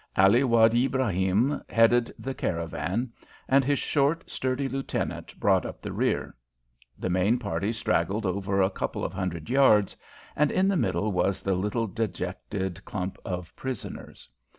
[0.17, 3.13] Ali Wad Ibrahim headed the caravan,
[3.47, 6.33] and his short, sturdy lieutenant brought up the rear.
[6.97, 9.95] The main party straggled over a couple of hundred yards,
[10.35, 14.27] and in the middle was the little, dejected clump of prisoners.